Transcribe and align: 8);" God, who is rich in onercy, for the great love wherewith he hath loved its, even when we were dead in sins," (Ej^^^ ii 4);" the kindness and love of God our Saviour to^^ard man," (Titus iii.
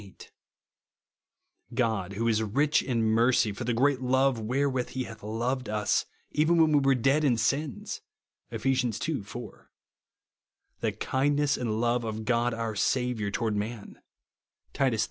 8);" 0.01 0.31
God, 1.75 2.13
who 2.13 2.27
is 2.27 2.41
rich 2.41 2.81
in 2.81 3.03
onercy, 3.13 3.55
for 3.55 3.65
the 3.65 3.73
great 3.75 4.01
love 4.01 4.39
wherewith 4.39 4.89
he 4.89 5.03
hath 5.03 5.21
loved 5.21 5.67
its, 5.67 6.07
even 6.31 6.59
when 6.59 6.71
we 6.71 6.79
were 6.79 6.95
dead 6.95 7.23
in 7.23 7.37
sins," 7.37 8.01
(Ej^^^ 8.51 9.07
ii 9.15 9.21
4);" 9.21 9.71
the 10.81 10.91
kindness 10.91 11.55
and 11.55 11.79
love 11.79 12.03
of 12.03 12.25
God 12.25 12.51
our 12.51 12.75
Saviour 12.75 13.29
to^^ard 13.29 13.53
man," 13.53 14.01
(Titus 14.73 14.97
iii. 14.97 14.99